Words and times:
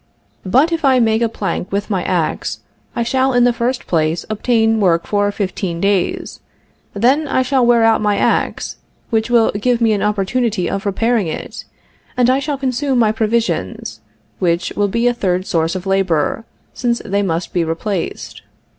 "But 0.47 0.71
if 0.71 0.83
I 0.83 0.99
make 0.99 1.21
a 1.21 1.29
plank 1.29 1.71
with 1.71 1.91
my 1.91 2.03
ax, 2.05 2.61
I 2.95 3.03
shall 3.03 3.33
in 3.33 3.43
the 3.43 3.53
first 3.53 3.85
place 3.85 4.25
obtain 4.31 4.79
work 4.79 5.05
for 5.05 5.31
fifteen 5.31 5.79
days, 5.79 6.39
then 6.95 7.27
I 7.27 7.43
shall 7.43 7.63
wear 7.63 7.83
out 7.83 8.01
my 8.01 8.17
ax, 8.17 8.77
which 9.11 9.29
will 9.29 9.51
give 9.51 9.79
me 9.79 9.93
an 9.93 10.01
opportunity 10.01 10.67
of 10.67 10.87
repairing 10.87 11.27
it, 11.27 11.65
and 12.17 12.31
I 12.31 12.39
shall 12.39 12.57
consume 12.57 12.97
my 12.97 13.11
provisions, 13.11 13.99
which 14.39 14.73
will 14.75 14.87
be 14.87 15.05
a 15.05 15.13
third 15.13 15.45
source 15.45 15.75
of 15.75 15.85
labor, 15.85 16.45
since 16.73 16.99
they 17.05 17.21
must 17.21 17.53
be 17.53 17.63
replaced. 17.63 18.41